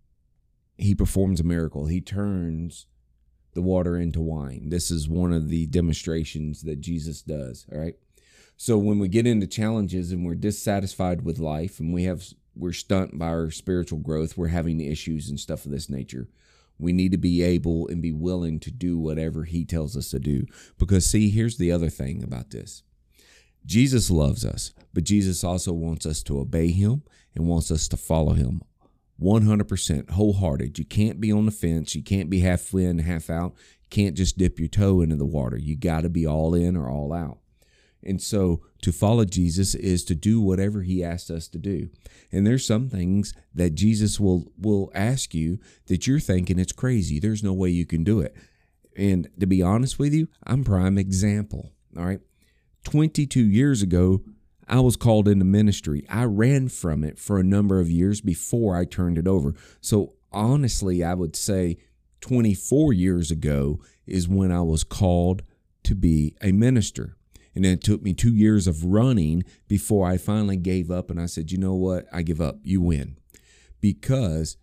he 0.77 0.95
performs 0.95 1.41
a 1.41 1.45
miracle. 1.45 1.87
He 1.87 2.01
turns 2.01 2.87
the 3.55 3.63
water 3.63 3.97
into 3.97 4.21
wine. 4.21 4.69
This 4.69 4.91
is 4.91 5.09
one 5.09 5.33
of 5.33 5.49
the 5.49 5.67
demonstrations 5.67 6.63
that 6.63 6.81
Jesus 6.81 7.23
does, 7.23 7.67
all 7.73 7.79
right? 7.79 7.97
So 8.57 8.79
when 8.79 8.99
we 8.99 9.09
get 9.09 9.27
into 9.27 9.47
challenges 9.47 10.13
and 10.13 10.25
we're 10.25 10.35
dissatisfied 10.35 11.25
with 11.25 11.39
life 11.39 11.81
and 11.81 11.93
we 11.93 12.05
have 12.05 12.25
we're 12.55 12.73
stunted 12.73 13.19
by 13.19 13.29
our 13.29 13.51
spiritual 13.51 13.99
growth, 13.99 14.37
we're 14.37 14.49
having 14.49 14.81
issues 14.81 15.31
and 15.31 15.41
stuff 15.41 15.65
of 15.65 15.71
this 15.71 15.89
nature. 15.89 16.29
We 16.81 16.93
need 16.93 17.13
to 17.13 17.19
be 17.19 17.43
able 17.43 17.89
and 17.89 18.01
be 18.01 18.13
willing 18.13 18.61
to 18.61 18.71
do 18.71 18.99
whatever 18.99 19.45
he 19.45 19.65
tells 19.65 19.97
us 19.97 20.11
to 20.11 20.19
do. 20.19 20.47
Because 20.79 21.09
see, 21.09 21.31
here's 21.31 21.59
the 21.59 21.73
other 21.73 21.91
thing 21.91 22.23
about 22.23 22.51
this. 22.51 22.83
Jesus 23.67 24.11
loves 24.11 24.45
us, 24.45 24.73
but 24.95 25.05
Jesus 25.05 25.45
also 25.45 25.73
wants 25.73 26.07
us 26.07 26.23
to 26.25 26.41
obey 26.41 26.71
him 26.71 27.03
and 27.35 27.47
wants 27.47 27.71
us 27.71 27.89
to 27.89 27.97
follow 27.97 28.33
him 28.33 28.63
100% 29.21 30.11
wholehearted. 30.11 30.79
You 30.79 30.85
can't 30.85 31.21
be 31.21 31.31
on 31.31 31.45
the 31.45 31.53
fence. 31.53 31.95
You 31.95 32.03
can't 32.03 32.31
be 32.31 32.41
half 32.41 32.73
in, 32.75 33.01
half 33.01 33.29
out. 33.29 33.55
Can't 33.91 34.17
just 34.17 34.39
dip 34.39 34.59
your 34.59 34.69
toe 34.69 35.03
into 35.03 35.17
the 35.17 35.27
water. 35.27 35.59
You 35.59 35.77
got 35.77 36.03
to 36.03 36.09
be 36.09 36.27
all 36.27 36.55
in 36.55 36.77
or 36.77 36.89
all 36.89 37.13
out. 37.13 37.39
And 38.03 38.23
so 38.23 38.63
to 38.83 38.93
follow 38.93 39.25
Jesus 39.25 39.75
is 39.75 40.05
to 40.05 40.15
do 40.15 40.41
whatever 40.41 40.83
he 40.83 41.05
asks 41.05 41.31
us 41.31 41.49
to 41.49 41.59
do. 41.59 41.91
And 42.33 42.47
there's 42.47 42.67
some 42.67 42.89
things 42.89 43.35
that 43.55 43.75
Jesus 43.75 44.19
will 44.19 44.53
will 44.59 44.91
ask 44.95 45.35
you 45.35 45.59
that 45.87 46.07
you're 46.07 46.21
thinking 46.21 46.59
it's 46.59 46.73
crazy. 46.73 47.19
There's 47.19 47.43
no 47.43 47.53
way 47.53 47.71
you 47.71 47.87
can 47.87 48.05
do 48.05 48.21
it. 48.21 48.37
And 48.97 49.29
to 49.39 49.47
be 49.47 49.63
honest 49.63 49.99
with 49.99 50.13
you, 50.13 50.29
I'm 50.47 50.65
prime 50.65 50.99
example. 50.99 51.73
All 51.97 52.05
right. 52.05 52.21
22 52.85 53.41
years 53.41 53.83
ago, 53.83 54.23
I 54.69 54.81
was 54.81 54.97
called 54.97 55.29
into 55.29 55.45
ministry. 55.45 56.07
I 56.09 56.25
ran 56.25 56.69
from 56.69 57.03
it 57.05 57.19
for 57.19 57.39
a 57.39 57.45
number 57.45 57.81
of 57.81 57.91
years 57.91 58.21
before 58.21 58.77
I 58.77 58.85
turned 58.85 59.19
it 59.19 59.27
over. 59.27 59.55
So 59.81 60.15
honestly, 60.33 61.03
I 61.03 61.15
would 61.15 61.37
say 61.37 61.79
24 62.21 62.93
years 62.93 63.31
ago 63.31 63.81
is 64.07 64.29
when 64.29 64.53
I 64.53 64.63
was 64.63 64.85
called 64.85 65.43
to 65.85 65.95
be 65.95 66.37
a 66.41 66.53
minister. 66.53 67.17
And 67.61 67.67
then 67.67 67.75
it 67.75 67.85
took 67.85 68.01
me 68.01 68.15
two 68.15 68.35
years 68.35 68.67
of 68.67 68.87
running 68.87 69.45
before 69.69 70.09
I 70.09 70.17
finally 70.17 70.57
gave 70.57 70.91
up. 70.91 71.11
And 71.11 71.21
I 71.21 71.27
said, 71.27 71.53
you 71.53 71.59
know 71.59 71.75
what? 71.75 72.07
I 72.11 72.23
give 72.23 72.41
up. 72.41 72.57
You 72.63 72.81
win. 72.81 73.19
Because 73.83 74.57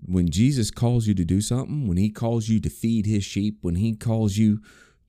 when 0.00 0.30
Jesus 0.30 0.70
calls 0.70 1.08
you 1.08 1.14
to 1.14 1.24
do 1.24 1.40
something, 1.40 1.88
when 1.88 1.96
he 1.96 2.08
calls 2.08 2.48
you 2.48 2.60
to 2.60 2.70
feed 2.70 3.04
his 3.04 3.24
sheep, 3.24 3.58
when 3.62 3.74
he 3.74 3.96
calls 3.96 4.36
you 4.36 4.60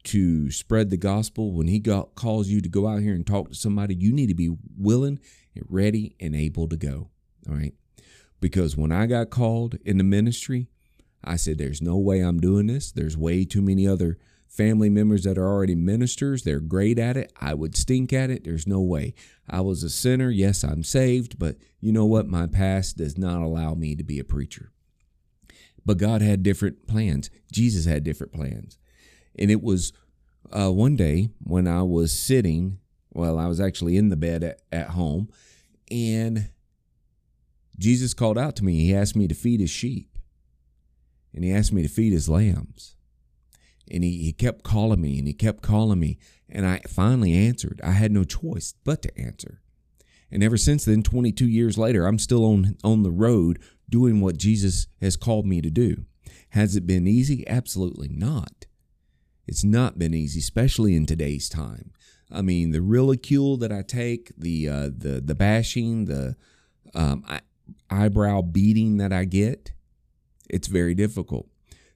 to 0.05 0.49
spread 0.49 0.89
the 0.89 0.97
gospel, 0.97 1.53
when 1.53 1.67
he 1.67 1.77
got, 1.77 2.15
calls 2.15 2.47
you 2.47 2.59
to 2.59 2.69
go 2.69 2.87
out 2.87 3.03
here 3.03 3.13
and 3.13 3.27
talk 3.27 3.49
to 3.49 3.55
somebody, 3.55 3.93
you 3.93 4.11
need 4.11 4.29
to 4.29 4.33
be 4.33 4.57
willing 4.75 5.19
and 5.55 5.63
ready 5.69 6.15
and 6.19 6.35
able 6.35 6.67
to 6.69 6.75
go. 6.75 7.11
All 7.47 7.53
right. 7.53 7.75
Because 8.39 8.75
when 8.75 8.91
I 8.91 9.05
got 9.05 9.29
called 9.29 9.77
in 9.85 9.99
the 9.99 10.03
ministry, 10.03 10.69
I 11.23 11.35
said, 11.35 11.59
there's 11.59 11.83
no 11.83 11.99
way 11.99 12.21
I'm 12.21 12.39
doing 12.39 12.65
this. 12.65 12.91
There's 12.91 13.15
way 13.15 13.45
too 13.45 13.61
many 13.61 13.87
other 13.87 14.17
family 14.51 14.89
members 14.89 15.23
that 15.23 15.37
are 15.37 15.47
already 15.47 15.75
ministers. 15.75 16.43
They're 16.43 16.59
great 16.59 16.99
at 16.99 17.15
it. 17.15 17.31
I 17.39 17.53
would 17.53 17.75
stink 17.75 18.11
at 18.11 18.29
it. 18.29 18.43
There's 18.43 18.67
no 18.67 18.81
way. 18.81 19.13
I 19.49 19.61
was 19.61 19.81
a 19.81 19.89
sinner. 19.89 20.29
Yes, 20.29 20.63
I'm 20.63 20.83
saved, 20.83 21.39
but 21.39 21.55
you 21.79 21.93
know 21.93 22.05
what? 22.05 22.27
My 22.27 22.47
past 22.47 22.97
does 22.97 23.17
not 23.17 23.41
allow 23.41 23.73
me 23.73 23.95
to 23.95 24.03
be 24.03 24.19
a 24.19 24.25
preacher. 24.25 24.71
But 25.85 25.97
God 25.97 26.21
had 26.21 26.43
different 26.43 26.85
plans. 26.85 27.29
Jesus 27.51 27.85
had 27.85 28.03
different 28.03 28.33
plans. 28.33 28.77
And 29.39 29.49
it 29.49 29.63
was 29.63 29.93
uh, 30.51 30.71
one 30.71 30.97
day 30.97 31.29
when 31.41 31.65
I 31.65 31.83
was 31.83 32.11
sitting, 32.11 32.79
well, 33.13 33.39
I 33.39 33.47
was 33.47 33.61
actually 33.61 33.95
in 33.95 34.09
the 34.09 34.17
bed 34.17 34.43
at, 34.43 34.61
at 34.71 34.89
home, 34.89 35.29
and 35.89 36.49
Jesus 37.79 38.13
called 38.13 38.37
out 38.37 38.57
to 38.57 38.65
me. 38.65 38.81
He 38.81 38.93
asked 38.93 39.15
me 39.15 39.27
to 39.29 39.33
feed 39.33 39.61
his 39.61 39.69
sheep, 39.69 40.17
and 41.33 41.43
he 41.43 41.53
asked 41.53 41.71
me 41.71 41.81
to 41.81 41.87
feed 41.87 42.11
his 42.11 42.27
lambs 42.27 42.95
and 43.91 44.03
he, 44.03 44.23
he 44.23 44.31
kept 44.31 44.63
calling 44.63 45.01
me 45.01 45.19
and 45.19 45.27
he 45.27 45.33
kept 45.33 45.61
calling 45.61 45.99
me 45.99 46.17
and 46.49 46.65
i 46.65 46.79
finally 46.87 47.33
answered. 47.33 47.79
I 47.83 47.91
had 47.91 48.11
no 48.11 48.23
choice 48.23 48.73
but 48.83 49.01
to 49.03 49.17
answer. 49.17 49.61
And 50.31 50.43
ever 50.43 50.57
since 50.57 50.85
then 50.85 51.03
22 51.03 51.47
years 51.47 51.77
later 51.77 52.05
i'm 52.05 52.19
still 52.19 52.45
on 52.45 52.77
on 52.83 53.03
the 53.03 53.11
road 53.11 53.59
doing 53.89 54.21
what 54.21 54.37
jesus 54.37 54.87
has 55.01 55.15
called 55.15 55.45
me 55.45 55.61
to 55.61 55.69
do. 55.69 56.05
Has 56.49 56.75
it 56.75 56.87
been 56.87 57.07
easy? 57.07 57.47
Absolutely 57.47 58.09
not. 58.09 58.65
It's 59.47 59.63
not 59.63 59.99
been 59.99 60.13
easy 60.13 60.39
especially 60.39 60.95
in 60.95 61.05
today's 61.05 61.49
time. 61.49 61.91
I 62.31 62.41
mean 62.41 62.71
the 62.71 62.81
ridicule 62.81 63.57
that 63.57 63.71
i 63.71 63.81
take 63.81 64.31
the 64.37 64.69
uh, 64.69 64.89
the 64.95 65.21
the 65.23 65.35
bashing 65.35 66.05
the 66.05 66.35
um, 66.93 67.25
eyebrow 67.89 68.41
beating 68.41 68.97
that 68.97 69.13
i 69.13 69.25
get 69.25 69.71
it's 70.49 70.67
very 70.67 70.93
difficult 70.93 71.47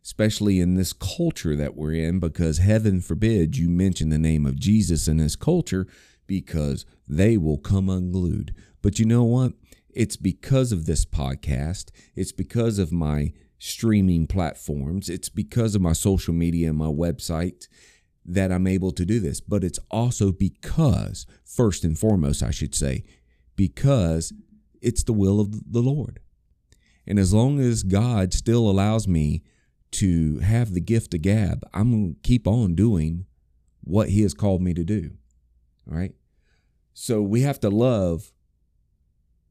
especially 0.06 0.60
in 0.60 0.76
this 0.76 0.94
culture 0.94 1.56
that 1.56 1.76
we're 1.76 1.94
in, 1.94 2.20
because 2.20 2.60
heaven 2.60 3.02
forbid 3.02 3.58
you 3.58 3.68
mention 3.68 4.10
the 4.10 4.20
name 4.20 4.46
of 4.46 4.60
Jesus 4.60 5.08
in 5.08 5.18
this 5.18 5.36
culture 5.36 5.88
because 6.28 6.86
they 7.08 7.38
will 7.38 7.58
come 7.58 7.90
unglued. 7.90 8.54
But 8.84 9.00
you 9.00 9.06
know 9.06 9.24
what? 9.24 9.54
It's 9.90 10.16
because 10.16 10.72
of 10.72 10.86
this 10.86 11.06
podcast, 11.06 11.90
it's 12.16 12.32
because 12.32 12.78
of 12.78 12.92
my 12.92 13.34
streaming 13.58 14.28
platforms, 14.28 15.10
it's 15.10 15.30
because 15.30 15.74
of 15.74 15.82
my 15.82 15.94
social 15.94 16.36
media 16.36 16.70
and 16.70 16.78
my 16.78 16.86
website 16.86 17.68
that 18.24 18.52
I'm 18.52 18.68
able 18.68 18.92
to 18.92 19.06
do 19.06 19.20
this. 19.20 19.42
But 19.42 19.64
it's 19.64 19.80
also 19.90 20.32
because, 20.32 21.26
first 21.44 21.84
and 21.84 21.98
foremost, 21.98 22.44
I 22.44 22.52
should 22.52 22.76
say, 22.76 23.06
because 23.56 24.34
it's 24.82 25.04
the 25.04 25.14
will 25.14 25.40
of 25.40 25.72
the 25.72 25.82
Lord. 25.82 26.20
And 27.08 27.18
as 27.18 27.34
long 27.34 27.60
as 27.60 27.82
God 27.82 28.34
still 28.34 28.70
allows 28.70 29.08
me 29.08 29.42
to 29.96 30.40
have 30.40 30.74
the 30.74 30.82
gift 30.82 31.14
of 31.14 31.22
gab, 31.22 31.68
I'm 31.74 31.92
going 31.92 32.14
to 32.14 32.20
keep 32.22 32.48
on 32.48 32.76
doing 32.76 33.26
what 33.84 34.10
he 34.10 34.22
has 34.22 34.34
called 34.34 34.62
me 34.62 34.74
to 34.74 34.84
do. 34.84 35.12
All 35.90 35.98
right. 35.98 36.14
So 36.94 37.22
we 37.22 37.42
have 37.42 37.60
to 37.60 37.70
love 37.70 38.32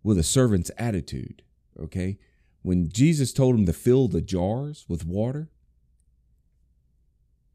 with 0.02 0.18
a 0.18 0.22
servant's 0.22 0.70
attitude. 0.78 1.42
Okay. 1.80 2.18
When 2.62 2.88
Jesus 2.88 3.32
told 3.32 3.54
him 3.54 3.66
to 3.66 3.72
fill 3.72 4.08
the 4.08 4.22
jars 4.22 4.86
with 4.88 5.04
water, 5.04 5.50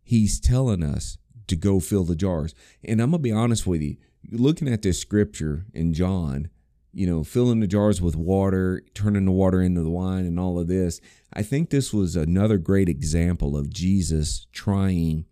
he's 0.03 0.39
telling 0.39 0.83
us 0.83 1.17
to 1.47 1.55
go 1.55 1.79
fill 1.79 2.03
the 2.03 2.15
jars. 2.15 2.53
And 2.83 3.01
I'm 3.01 3.11
going 3.11 3.23
to 3.23 3.23
be 3.23 3.31
honest 3.31 3.65
with 3.65 3.81
you, 3.81 3.97
looking 4.31 4.67
at 4.67 4.83
this 4.83 4.99
scripture 4.99 5.65
in 5.73 5.93
John, 5.93 6.49
you 6.93 7.05
know, 7.07 7.23
filling 7.23 7.59
the 7.59 7.67
jars 7.67 8.01
with 8.01 8.15
water, 8.15 8.81
turning 8.93 9.25
the 9.25 9.31
water 9.31 9.61
into 9.61 9.81
the 9.81 9.89
wine, 9.89 10.25
and 10.25 10.39
all 10.39 10.59
of 10.59 10.67
this. 10.67 10.99
I 11.33 11.43
think 11.43 11.69
this 11.69 11.93
was 11.93 12.15
another 12.15 12.57
great 12.57 12.89
example 12.89 13.55
of 13.55 13.69
Jesus 13.69 14.47
trying 14.51 15.25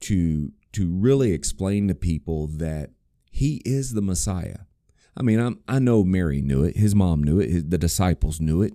to 0.00 0.52
to 0.72 0.88
really 0.92 1.32
explain 1.32 1.86
to 1.86 1.94
people 1.94 2.48
that 2.48 2.90
he 3.30 3.62
is 3.64 3.92
the 3.92 4.02
Messiah. 4.02 4.58
I 5.16 5.22
mean, 5.22 5.38
I'm, 5.38 5.60
I 5.68 5.78
know 5.78 6.02
Mary 6.02 6.40
knew 6.40 6.64
it, 6.64 6.76
his 6.76 6.94
mom 6.94 7.22
knew 7.22 7.38
it, 7.38 7.48
his, 7.48 7.64
the 7.68 7.78
disciples 7.78 8.40
knew 8.40 8.62
it, 8.62 8.74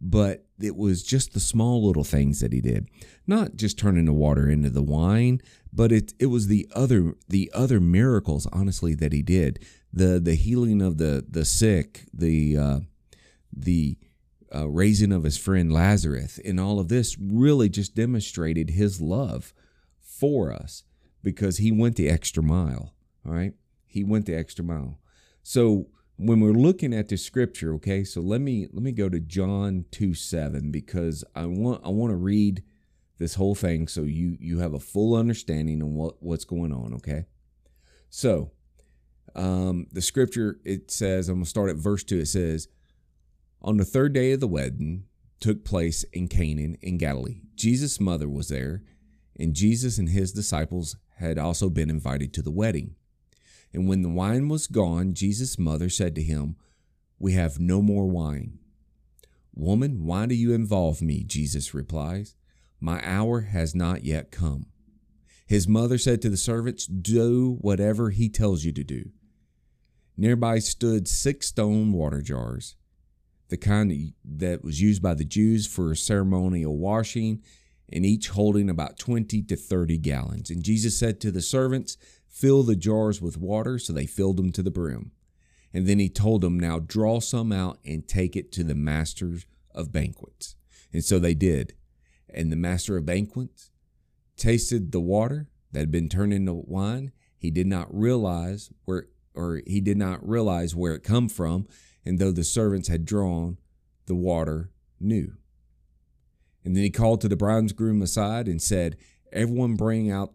but 0.00 0.44
it 0.60 0.76
was 0.76 1.02
just 1.02 1.32
the 1.32 1.40
small 1.40 1.86
little 1.86 2.04
things 2.04 2.40
that 2.40 2.52
he 2.52 2.60
did. 2.60 2.88
Not 3.28 3.56
just 3.56 3.78
turning 3.78 4.06
the 4.06 4.12
water 4.12 4.50
into 4.50 4.70
the 4.70 4.82
wine, 4.82 5.40
but 5.72 5.92
it 5.92 6.14
it 6.18 6.26
was 6.26 6.48
the 6.48 6.66
other 6.74 7.14
the 7.28 7.50
other 7.54 7.78
miracles, 7.78 8.48
honestly, 8.52 8.94
that 8.94 9.12
he 9.12 9.22
did 9.22 9.64
the 9.92 10.18
the 10.18 10.34
healing 10.34 10.82
of 10.82 10.98
the 10.98 11.24
the 11.28 11.44
sick, 11.44 12.04
the 12.12 12.56
uh, 12.56 12.80
the 13.52 13.98
uh, 14.54 14.68
raising 14.68 15.12
of 15.12 15.24
his 15.24 15.36
friend 15.36 15.72
Lazarus, 15.72 16.40
and 16.44 16.58
all 16.58 16.80
of 16.80 16.88
this 16.88 17.16
really 17.18 17.68
just 17.68 17.94
demonstrated 17.94 18.70
his 18.70 19.00
love 19.00 19.52
for 20.00 20.52
us 20.52 20.84
because 21.22 21.58
he 21.58 21.70
went 21.70 21.96
the 21.96 22.08
extra 22.08 22.42
mile. 22.42 22.94
All 23.26 23.32
right, 23.32 23.52
he 23.86 24.04
went 24.04 24.26
the 24.26 24.34
extra 24.34 24.64
mile. 24.64 24.98
So 25.42 25.88
when 26.16 26.40
we're 26.40 26.52
looking 26.52 26.94
at 26.94 27.08
the 27.08 27.16
scripture, 27.16 27.74
okay, 27.74 28.04
so 28.04 28.20
let 28.20 28.40
me 28.40 28.68
let 28.72 28.82
me 28.82 28.92
go 28.92 29.08
to 29.08 29.20
John 29.20 29.84
two 29.90 30.14
seven 30.14 30.70
because 30.70 31.24
I 31.34 31.46
want 31.46 31.82
I 31.84 31.90
want 31.90 32.10
to 32.10 32.16
read 32.16 32.62
this 33.18 33.34
whole 33.34 33.54
thing 33.54 33.88
so 33.88 34.02
you 34.02 34.36
you 34.40 34.58
have 34.58 34.74
a 34.74 34.80
full 34.80 35.14
understanding 35.14 35.82
of 35.82 35.88
what 35.88 36.22
what's 36.22 36.44
going 36.44 36.72
on. 36.72 36.94
Okay, 36.94 37.26
so 38.10 38.52
um, 39.34 39.86
the 39.92 40.02
scripture 40.02 40.58
it 40.64 40.90
says, 40.90 41.28
I'm 41.28 41.36
gonna 41.36 41.46
start 41.46 41.70
at 41.70 41.76
verse 41.76 42.04
two. 42.04 42.18
It 42.18 42.26
says, 42.26 42.68
On 43.62 43.76
the 43.76 43.84
third 43.84 44.12
day 44.12 44.32
of 44.32 44.40
the 44.40 44.48
wedding 44.48 45.04
took 45.40 45.64
place 45.64 46.04
in 46.12 46.28
Canaan 46.28 46.76
in 46.80 46.98
Galilee. 46.98 47.42
Jesus' 47.54 48.00
mother 48.00 48.28
was 48.28 48.48
there, 48.48 48.82
and 49.38 49.54
Jesus 49.54 49.98
and 49.98 50.08
his 50.08 50.32
disciples 50.32 50.96
had 51.16 51.38
also 51.38 51.68
been 51.68 51.90
invited 51.90 52.32
to 52.34 52.42
the 52.42 52.50
wedding. 52.50 52.94
And 53.72 53.88
when 53.88 54.02
the 54.02 54.08
wine 54.08 54.48
was 54.48 54.66
gone, 54.66 55.14
Jesus' 55.14 55.58
mother 55.58 55.88
said 55.88 56.14
to 56.14 56.22
him, 56.22 56.56
We 57.18 57.32
have 57.32 57.60
no 57.60 57.82
more 57.82 58.06
wine. 58.06 58.58
Woman, 59.54 60.04
why 60.04 60.26
do 60.26 60.34
you 60.34 60.52
involve 60.52 61.02
me? 61.02 61.24
Jesus 61.24 61.74
replies, 61.74 62.34
My 62.80 63.00
hour 63.04 63.42
has 63.42 63.74
not 63.74 64.04
yet 64.04 64.30
come. 64.30 64.66
His 65.46 65.66
mother 65.66 65.98
said 65.98 66.20
to 66.22 66.28
the 66.28 66.36
servants, 66.36 66.86
Do 66.86 67.56
whatever 67.60 68.10
he 68.10 68.28
tells 68.28 68.64
you 68.64 68.72
to 68.72 68.84
do. 68.84 69.10
Nearby 70.16 70.58
stood 70.58 71.08
six 71.08 71.46
stone 71.46 71.92
water 71.92 72.20
jars, 72.20 72.76
the 73.48 73.56
kind 73.56 74.12
that 74.24 74.62
was 74.62 74.80
used 74.80 75.02
by 75.02 75.14
the 75.14 75.24
Jews 75.24 75.66
for 75.66 75.94
ceremonial 75.94 76.76
washing, 76.76 77.42
and 77.90 78.04
each 78.04 78.28
holding 78.28 78.68
about 78.68 78.98
20 78.98 79.42
to 79.42 79.56
30 79.56 79.98
gallons. 79.98 80.50
And 80.50 80.62
Jesus 80.62 80.98
said 80.98 81.20
to 81.20 81.30
the 81.30 81.40
servants, 81.40 81.96
Fill 82.28 82.62
the 82.62 82.76
jars 82.76 83.22
with 83.22 83.38
water. 83.38 83.78
So 83.78 83.92
they 83.92 84.06
filled 84.06 84.36
them 84.36 84.52
to 84.52 84.62
the 84.62 84.70
brim. 84.70 85.12
And 85.72 85.86
then 85.86 85.98
he 85.98 86.08
told 86.08 86.42
them, 86.42 86.60
Now 86.60 86.78
draw 86.78 87.20
some 87.20 87.52
out 87.52 87.78
and 87.84 88.06
take 88.06 88.36
it 88.36 88.52
to 88.52 88.64
the 88.64 88.74
masters 88.74 89.46
of 89.74 89.92
banquets. 89.92 90.56
And 90.92 91.04
so 91.04 91.18
they 91.18 91.34
did. 91.34 91.74
And 92.32 92.52
the 92.52 92.56
master 92.56 92.96
of 92.96 93.06
banquets 93.06 93.70
tasted 94.36 94.92
the 94.92 95.00
water 95.00 95.48
that 95.72 95.80
had 95.80 95.90
been 95.90 96.08
turned 96.08 96.32
into 96.32 96.54
wine. 96.54 97.12
He 97.36 97.50
did 97.50 97.66
not 97.66 97.88
realize 97.94 98.70
where 98.84 99.08
or 99.34 99.62
he 99.66 99.80
did 99.80 99.96
not 99.96 100.26
realize 100.28 100.74
where 100.74 100.94
it 100.94 101.04
come 101.04 101.28
from, 101.28 101.68
and 102.04 102.18
though 102.18 102.32
the 102.32 102.42
servants 102.42 102.88
had 102.88 103.04
drawn 103.04 103.56
the 104.06 104.14
water 104.16 104.70
new. 104.98 105.34
And 106.64 106.74
then 106.74 106.82
he 106.82 106.90
called 106.90 107.20
to 107.20 107.28
the 107.28 107.36
bridegroom 107.36 108.02
aside 108.02 108.48
and 108.48 108.60
said, 108.60 108.96
Everyone 109.32 109.76
bring 109.76 110.10
out 110.10 110.34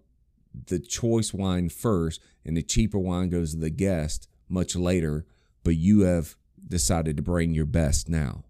the 0.68 0.80
choice 0.80 1.34
wine 1.34 1.68
first, 1.70 2.22
and 2.46 2.56
the 2.56 2.64
cheaper 2.64 3.00
wine 3.00 3.30
goes 3.30 3.52
to 3.52 3.60
the 3.60 3.70
guest 3.70 4.30
much 4.48 4.76
later, 4.76 5.26
but 5.64 5.76
you 5.76 6.02
have 6.02 6.36
decided 6.66 7.18
to 7.18 7.24
bring 7.24 7.54
your 7.54 7.66
best 7.66 8.08
now. 8.08 8.46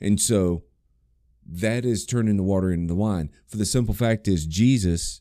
And 0.00 0.20
so 0.20 0.64
that 1.50 1.84
is 1.84 2.06
turning 2.06 2.36
the 2.36 2.44
water 2.44 2.70
into 2.70 2.94
wine. 2.94 3.30
For 3.46 3.56
the 3.56 3.66
simple 3.66 3.92
fact 3.92 4.28
is 4.28 4.46
Jesus, 4.46 5.20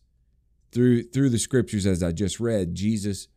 through 0.71 1.03
through 1.03 1.29
the 1.29 1.39
scriptures 1.39 1.87
as 1.87 2.03
I 2.03 2.11
just 2.11 2.39
read, 2.39 2.75
Jesus 2.75 3.27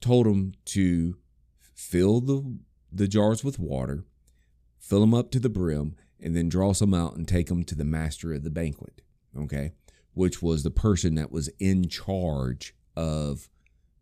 told 0.00 0.26
them 0.26 0.52
to 0.66 1.16
fill 1.60 2.20
the 2.20 2.58
the 2.92 3.06
jars 3.06 3.44
with 3.44 3.58
water, 3.58 4.04
fill 4.78 5.00
them 5.00 5.14
up 5.14 5.30
to 5.30 5.40
the 5.40 5.48
brim, 5.48 5.94
and 6.20 6.34
then 6.34 6.48
draw 6.48 6.72
some 6.72 6.92
out 6.92 7.14
and 7.14 7.28
take 7.28 7.46
them 7.46 7.62
to 7.64 7.76
the 7.76 7.84
master 7.84 8.32
of 8.34 8.42
the 8.42 8.50
banquet. 8.50 9.02
Okay, 9.38 9.72
which 10.14 10.42
was 10.42 10.64
the 10.64 10.70
person 10.70 11.14
that 11.14 11.30
was 11.30 11.48
in 11.60 11.88
charge 11.88 12.74
of 12.96 13.48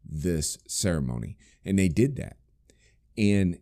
this 0.03 0.57
ceremony, 0.67 1.37
and 1.63 1.79
they 1.79 1.89
did 1.89 2.17
that. 2.17 2.39
And 3.19 3.59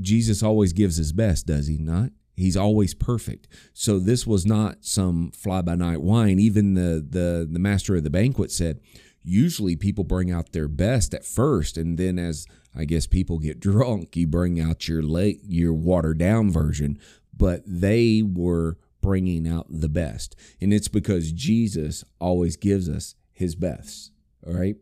Jesus 0.00 0.42
always 0.42 0.72
gives 0.72 0.96
his 0.96 1.12
best, 1.12 1.46
does 1.46 1.66
he 1.66 1.76
not? 1.76 2.10
He's 2.34 2.56
always 2.56 2.94
perfect. 2.94 3.46
So 3.74 3.98
this 3.98 4.26
was 4.26 4.46
not 4.46 4.84
some 4.84 5.30
fly 5.32 5.62
by 5.62 5.74
night 5.76 6.00
wine. 6.00 6.38
Even 6.38 6.74
the 6.74 7.06
the 7.06 7.46
the 7.50 7.58
master 7.58 7.96
of 7.96 8.04
the 8.04 8.10
banquet 8.10 8.50
said, 8.50 8.80
usually 9.22 9.76
people 9.76 10.04
bring 10.04 10.30
out 10.30 10.52
their 10.52 10.68
best 10.68 11.14
at 11.14 11.24
first, 11.24 11.76
and 11.76 11.98
then 11.98 12.18
as 12.18 12.46
I 12.74 12.84
guess 12.84 13.06
people 13.06 13.38
get 13.38 13.60
drunk, 13.60 14.16
you 14.16 14.26
bring 14.26 14.60
out 14.60 14.88
your 14.88 15.02
late 15.02 15.40
your 15.46 15.74
watered 15.74 16.18
down 16.18 16.50
version. 16.50 16.98
But 17.34 17.62
they 17.66 18.22
were 18.22 18.78
bringing 19.00 19.48
out 19.48 19.66
the 19.68 19.88
best, 19.88 20.36
and 20.60 20.72
it's 20.72 20.88
because 20.88 21.32
Jesus 21.32 22.04
always 22.18 22.56
gives 22.56 22.88
us 22.88 23.14
His 23.32 23.54
best. 23.54 24.10
All 24.46 24.54
right, 24.54 24.76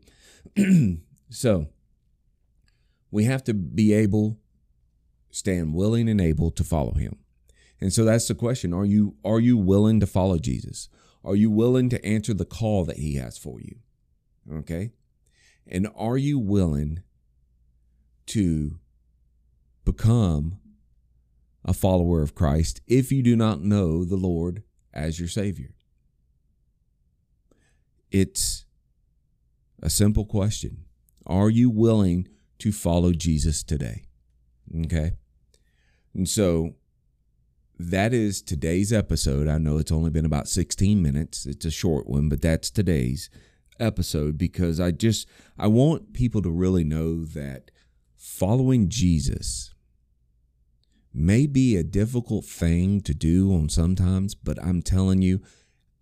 so 1.29 1.67
we 3.09 3.25
have 3.25 3.43
to 3.43 3.53
be 3.53 3.93
able, 3.93 4.39
stand 5.31 5.73
willing 5.73 6.07
and 6.07 6.21
able 6.21 6.49
to 6.51 6.63
follow 6.63 6.93
Him. 6.93 7.17
And 7.81 7.91
so 7.91 8.05
that's 8.05 8.27
the 8.27 8.35
question. 8.35 8.73
Are 8.73 8.85
you 8.85 9.15
are 9.25 9.39
you 9.39 9.57
willing 9.57 9.99
to 9.99 10.05
follow 10.05 10.37
Jesus? 10.37 10.87
Are 11.23 11.35
you 11.35 11.49
willing 11.49 11.89
to 11.89 12.05
answer 12.05 12.33
the 12.33 12.45
call 12.45 12.85
that 12.85 12.97
he 12.97 13.15
has 13.15 13.37
for 13.37 13.59
you? 13.59 13.77
Okay? 14.51 14.91
And 15.67 15.87
are 15.95 16.17
you 16.17 16.39
willing 16.39 17.01
to 18.27 18.79
become 19.83 20.59
a 21.65 21.73
follower 21.73 22.21
of 22.21 22.35
Christ 22.35 22.81
if 22.87 23.11
you 23.11 23.21
do 23.21 23.35
not 23.35 23.61
know 23.61 24.03
the 24.03 24.15
Lord 24.15 24.63
as 24.93 25.19
your 25.19 25.29
Savior? 25.29 25.73
It's 28.11 28.65
a 29.81 29.89
simple 29.89 30.25
question. 30.25 30.85
Are 31.25 31.49
you 31.49 31.69
willing 31.69 32.27
to 32.59 32.71
follow 32.71 33.13
Jesus 33.13 33.63
today? 33.63 34.05
Okay? 34.85 35.13
And 36.13 36.27
so 36.27 36.75
that 37.89 38.13
is 38.13 38.41
today's 38.41 38.93
episode. 38.93 39.47
I 39.47 39.57
know 39.57 39.77
it's 39.77 39.91
only 39.91 40.09
been 40.09 40.25
about 40.25 40.47
16 40.47 41.01
minutes. 41.01 41.45
It's 41.45 41.65
a 41.65 41.71
short 41.71 42.07
one, 42.07 42.29
but 42.29 42.41
that's 42.41 42.69
today's 42.69 43.29
episode 43.79 44.37
because 44.37 44.79
I 44.79 44.91
just 44.91 45.27
I 45.57 45.67
want 45.67 46.13
people 46.13 46.41
to 46.43 46.51
really 46.51 46.83
know 46.83 47.25
that 47.25 47.71
following 48.15 48.89
Jesus 48.89 49.73
may 51.13 51.47
be 51.47 51.75
a 51.75 51.83
difficult 51.83 52.45
thing 52.45 53.01
to 53.01 53.13
do 53.13 53.53
on 53.53 53.67
sometimes, 53.69 54.35
but 54.35 54.61
I'm 54.63 54.81
telling 54.81 55.21
you, 55.21 55.41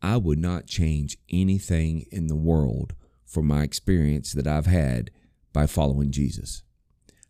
I 0.01 0.17
would 0.17 0.39
not 0.39 0.67
change 0.67 1.17
anything 1.29 2.05
in 2.11 2.27
the 2.27 2.35
world 2.35 2.93
for 3.25 3.41
my 3.41 3.63
experience 3.63 4.33
that 4.33 4.47
I've 4.47 4.65
had 4.65 5.11
by 5.53 5.65
following 5.65 6.11
Jesus. 6.11 6.63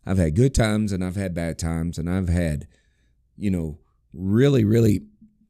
I've 0.04 0.18
had 0.18 0.34
good 0.34 0.54
times 0.54 0.92
and 0.92 1.04
I've 1.04 1.16
had 1.16 1.34
bad 1.34 1.58
times 1.58 1.98
and 1.98 2.10
I've 2.10 2.28
had, 2.28 2.66
you 3.36 3.50
know, 3.50 3.78
really, 4.12 4.64
really, 4.64 5.02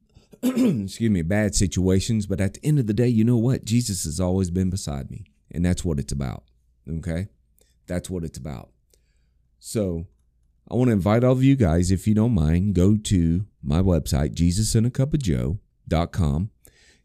excuse 0.43 1.11
me, 1.11 1.21
bad 1.21 1.55
situations. 1.55 2.25
But 2.25 2.41
at 2.41 2.55
the 2.55 2.65
end 2.65 2.79
of 2.79 2.87
the 2.87 2.93
day, 2.93 3.07
you 3.07 3.23
know 3.23 3.37
what? 3.37 3.65
Jesus 3.65 4.05
has 4.05 4.19
always 4.19 4.49
been 4.49 4.69
beside 4.69 5.11
me. 5.11 5.25
And 5.51 5.65
that's 5.65 5.83
what 5.83 5.99
it's 5.99 6.13
about. 6.13 6.43
Okay? 6.89 7.27
That's 7.87 8.09
what 8.09 8.23
it's 8.23 8.37
about. 8.37 8.69
So 9.59 10.05
I 10.69 10.75
want 10.75 10.87
to 10.87 10.93
invite 10.93 11.23
all 11.23 11.31
of 11.33 11.43
you 11.43 11.55
guys, 11.55 11.91
if 11.91 12.07
you 12.07 12.15
don't 12.15 12.33
mind, 12.33 12.75
go 12.75 12.95
to 12.95 13.45
my 13.61 13.81
website, 13.81 14.33
jesusandacupofjoe.com, 14.33 16.49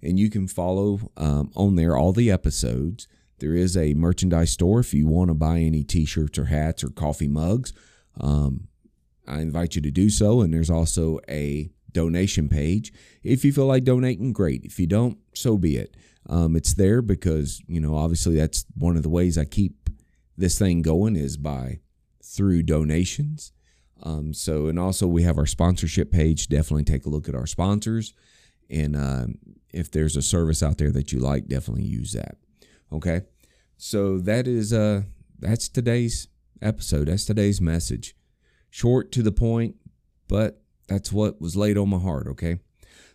and 0.02 0.18
you 0.18 0.30
can 0.30 0.46
follow 0.46 1.10
um, 1.16 1.50
on 1.56 1.74
there 1.74 1.96
all 1.96 2.12
the 2.12 2.30
episodes. 2.30 3.08
There 3.38 3.54
is 3.54 3.76
a 3.76 3.94
merchandise 3.94 4.52
store 4.52 4.78
if 4.80 4.94
you 4.94 5.08
want 5.08 5.28
to 5.28 5.34
buy 5.34 5.58
any 5.58 5.82
t 5.82 6.04
shirts 6.04 6.38
or 6.38 6.44
hats 6.46 6.84
or 6.84 6.90
coffee 6.90 7.28
mugs. 7.28 7.72
Um, 8.20 8.68
I 9.26 9.40
invite 9.40 9.76
you 9.76 9.82
to 9.82 9.90
do 9.90 10.10
so. 10.10 10.40
And 10.40 10.52
there's 10.52 10.70
also 10.70 11.18
a 11.28 11.70
donation 11.92 12.48
page. 12.48 12.92
If 13.22 13.44
you 13.44 13.52
feel 13.52 13.66
like 13.66 13.84
donating, 13.84 14.32
great. 14.32 14.64
If 14.64 14.78
you 14.78 14.86
don't, 14.86 15.18
so 15.34 15.56
be 15.56 15.76
it. 15.76 15.96
Um, 16.28 16.56
it's 16.56 16.74
there 16.74 17.02
because, 17.02 17.62
you 17.66 17.80
know, 17.80 17.96
obviously 17.96 18.36
that's 18.36 18.64
one 18.74 18.96
of 18.96 19.02
the 19.02 19.08
ways 19.08 19.38
I 19.38 19.44
keep 19.44 19.88
this 20.36 20.58
thing 20.58 20.82
going 20.82 21.16
is 21.16 21.36
by 21.36 21.80
through 22.22 22.64
donations. 22.64 23.52
Um, 24.02 24.34
so, 24.34 24.66
and 24.66 24.78
also 24.78 25.06
we 25.06 25.22
have 25.22 25.38
our 25.38 25.46
sponsorship 25.46 26.10
page. 26.10 26.48
Definitely 26.48 26.84
take 26.84 27.06
a 27.06 27.08
look 27.08 27.28
at 27.28 27.34
our 27.34 27.46
sponsors. 27.46 28.12
And 28.68 28.96
uh, 28.96 29.26
if 29.72 29.90
there's 29.90 30.16
a 30.16 30.22
service 30.22 30.62
out 30.62 30.78
there 30.78 30.90
that 30.90 31.12
you 31.12 31.20
like, 31.20 31.46
definitely 31.46 31.84
use 31.84 32.12
that. 32.12 32.36
Okay. 32.92 33.22
So 33.78 34.18
that 34.18 34.48
is, 34.48 34.72
uh, 34.72 35.02
that's 35.38 35.68
today's 35.68 36.28
episode. 36.60 37.08
That's 37.08 37.24
today's 37.24 37.60
message 37.60 38.15
short 38.76 39.10
to 39.10 39.22
the 39.22 39.32
point, 39.32 39.74
but 40.28 40.60
that's 40.86 41.10
what 41.10 41.40
was 41.40 41.56
laid 41.56 41.78
on 41.78 41.88
my 41.88 41.98
heart, 41.98 42.26
okay? 42.26 42.58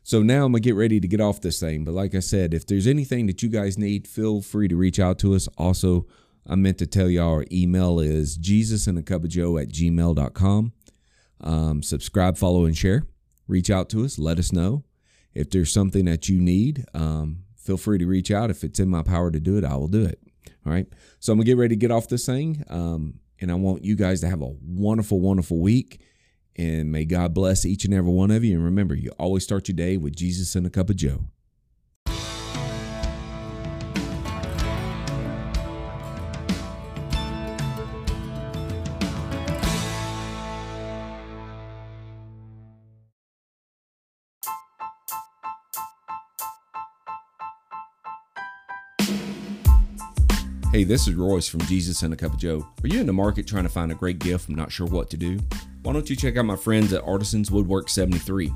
So 0.01 0.23
now 0.23 0.45
I'm 0.45 0.53
going 0.53 0.63
to 0.63 0.67
get 0.67 0.75
ready 0.75 0.99
to 0.99 1.07
get 1.07 1.21
off 1.21 1.39
this 1.39 1.59
thing. 1.59 1.85
But 1.85 1.93
like 1.93 2.15
I 2.15 2.19
said, 2.19 2.55
if 2.55 2.65
there's 2.65 2.87
anything 2.87 3.27
that 3.27 3.43
you 3.43 3.49
guys 3.49 3.77
need, 3.77 4.07
feel 4.07 4.41
free 4.41 4.67
to 4.67 4.75
reach 4.75 4.99
out 4.99 5.19
to 5.19 5.35
us. 5.35 5.47
Also, 5.59 6.07
I 6.49 6.55
meant 6.55 6.79
to 6.79 6.87
tell 6.87 7.07
y'all 7.07 7.35
our 7.35 7.45
email 7.51 7.99
is 7.99 8.37
Jesus 8.37 8.87
and 8.87 8.97
a 8.97 9.03
cup 9.03 9.23
of 9.23 9.25
at 9.25 9.29
gmail.com. 9.69 10.73
Um, 11.41 11.83
subscribe, 11.83 12.39
follow, 12.39 12.65
and 12.65 12.75
share. 12.75 13.03
Reach 13.47 13.69
out 13.69 13.87
to 13.89 14.03
us. 14.03 14.17
Let 14.17 14.39
us 14.39 14.51
know. 14.51 14.83
If 15.35 15.51
there's 15.51 15.71
something 15.71 16.05
that 16.05 16.27
you 16.27 16.41
need, 16.41 16.85
um, 16.95 17.43
feel 17.55 17.77
free 17.77 17.99
to 17.99 18.07
reach 18.07 18.31
out. 18.31 18.49
If 18.49 18.63
it's 18.63 18.79
in 18.79 18.89
my 18.89 19.03
power 19.03 19.29
to 19.29 19.39
do 19.39 19.59
it, 19.59 19.63
I 19.63 19.75
will 19.75 19.87
do 19.87 20.05
it. 20.05 20.19
All 20.65 20.73
right. 20.73 20.87
So 21.19 21.31
I'm 21.31 21.37
going 21.37 21.45
to 21.45 21.51
get 21.51 21.57
ready 21.57 21.75
to 21.75 21.79
get 21.79 21.91
off 21.91 22.09
this 22.09 22.25
thing. 22.25 22.63
Um, 22.67 23.19
and 23.41 23.51
I 23.51 23.55
want 23.55 23.83
you 23.83 23.95
guys 23.95 24.21
to 24.21 24.29
have 24.29 24.41
a 24.41 24.53
wonderful, 24.63 25.19
wonderful 25.19 25.59
week. 25.59 25.99
And 26.55 26.91
may 26.91 27.05
God 27.05 27.33
bless 27.33 27.65
each 27.65 27.85
and 27.85 27.93
every 27.93 28.11
one 28.11 28.29
of 28.29 28.43
you. 28.43 28.55
And 28.55 28.63
remember, 28.63 28.93
you 28.93 29.11
always 29.17 29.43
start 29.43 29.67
your 29.67 29.75
day 29.75 29.97
with 29.97 30.15
Jesus 30.15 30.55
and 30.55 30.65
a 30.67 30.69
cup 30.69 30.89
of 30.89 30.95
Joe. 30.95 31.23
Hey, 50.71 50.85
this 50.85 51.05
is 51.05 51.15
Royce 51.15 51.49
from 51.49 51.59
Jesus 51.63 52.01
and 52.01 52.13
a 52.13 52.15
Cup 52.15 52.31
of 52.31 52.39
Joe. 52.39 52.65
Are 52.81 52.87
you 52.87 53.01
in 53.01 53.05
the 53.05 53.11
market 53.11 53.45
trying 53.45 53.65
to 53.65 53.69
find 53.69 53.91
a 53.91 53.95
great 53.95 54.19
gift 54.19 54.47
and 54.47 54.55
not 54.55 54.71
sure 54.71 54.87
what 54.87 55.09
to 55.09 55.17
do? 55.17 55.37
Why 55.81 55.91
don't 55.91 56.09
you 56.09 56.15
check 56.15 56.37
out 56.37 56.45
my 56.45 56.55
friends 56.55 56.93
at 56.93 57.03
Artisans 57.03 57.51
Woodwork 57.51 57.89
73? 57.89 58.53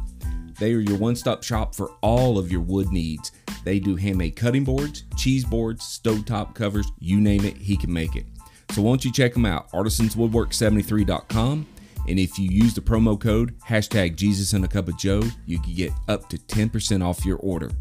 They 0.58 0.74
are 0.74 0.80
your 0.80 0.98
one 0.98 1.18
stop 1.18 1.44
shop 1.44 1.76
for 1.76 1.92
all 2.00 2.38
of 2.38 2.50
your 2.50 2.62
wood 2.62 2.88
needs. 2.88 3.34
They 3.66 3.80
do 3.80 3.98
handmade 3.98 4.38
cutting 4.38 4.64
boards, 4.64 5.04
cheese 5.18 5.44
boards, 5.44 5.84
stovetop 5.84 6.56
covers, 6.56 6.90
you 7.00 7.20
name 7.20 7.44
it, 7.44 7.58
he 7.58 7.76
can 7.76 7.92
make 7.92 8.16
it. 8.16 8.26
So 8.72 8.82
why 8.84 8.92
don't 8.92 9.04
you 9.04 9.12
check 9.12 9.34
them 9.34 9.46
out? 9.46 9.70
Artisanswoodwork73.com. 9.74 11.68
And 12.08 12.18
if 12.18 12.40
you 12.40 12.50
use 12.50 12.74
the 12.74 12.80
promo 12.80 13.20
code 13.20 13.60
hashtag 13.60 14.16
Jesus 14.16 14.54
and 14.54 14.64
a 14.64 14.70
cup 14.70 14.88
of 14.88 14.98
Joe, 14.98 15.22
you 15.46 15.60
can 15.60 15.74
get 15.74 15.92
up 16.08 16.30
to 16.30 16.38
10% 16.38 17.06
off 17.06 17.26
your 17.26 17.40
order. 17.40 17.72